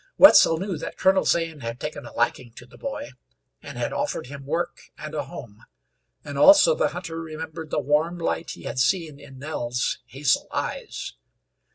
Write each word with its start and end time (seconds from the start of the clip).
Wetzel 0.17 0.57
knew 0.57 0.79
that 0.79 0.97
Colonel 0.97 1.25
Zane 1.25 1.59
had 1.59 1.79
taken 1.79 2.07
a 2.07 2.11
liking 2.13 2.53
to 2.53 2.65
the 2.65 2.75
boy, 2.75 3.11
and 3.61 3.77
had 3.77 3.93
offered 3.93 4.25
him 4.25 4.47
work 4.47 4.89
and 4.97 5.13
a 5.13 5.25
home; 5.25 5.63
and, 6.25 6.39
also, 6.39 6.73
the 6.73 6.87
hunter 6.87 7.21
remembered 7.21 7.69
the 7.69 7.79
warm 7.79 8.17
light 8.17 8.49
he 8.49 8.63
had 8.63 8.79
seen 8.79 9.19
in 9.19 9.37
Nell's 9.37 9.99
hazel 10.07 10.47
eyes. 10.51 11.13